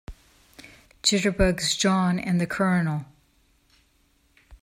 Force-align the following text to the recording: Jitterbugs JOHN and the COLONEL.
Jitterbugs 1.03 1.77
JOHN 1.77 2.17
and 2.17 2.41
the 2.41 2.47
COLONEL. 2.47 3.05